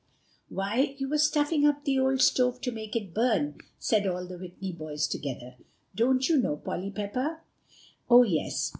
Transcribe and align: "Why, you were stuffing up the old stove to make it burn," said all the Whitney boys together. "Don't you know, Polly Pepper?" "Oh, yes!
"Why, 0.49 0.95
you 0.97 1.07
were 1.09 1.19
stuffing 1.19 1.63
up 1.67 1.83
the 1.85 1.99
old 1.99 2.23
stove 2.23 2.59
to 2.61 2.71
make 2.71 2.95
it 2.95 3.13
burn," 3.13 3.59
said 3.77 4.07
all 4.07 4.25
the 4.25 4.39
Whitney 4.39 4.71
boys 4.71 5.07
together. 5.07 5.57
"Don't 5.93 6.27
you 6.27 6.37
know, 6.37 6.55
Polly 6.55 6.89
Pepper?" 6.89 7.41
"Oh, 8.09 8.23
yes! 8.23 8.69